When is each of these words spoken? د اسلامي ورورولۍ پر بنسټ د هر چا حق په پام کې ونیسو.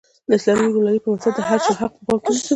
د 0.27 0.31
اسلامي 0.37 0.67
ورورولۍ 0.69 0.97
پر 1.01 1.07
بنسټ 1.13 1.33
د 1.37 1.39
هر 1.49 1.59
چا 1.65 1.73
حق 1.81 1.91
په 1.97 2.01
پام 2.07 2.17
کې 2.23 2.29
ونیسو. 2.31 2.47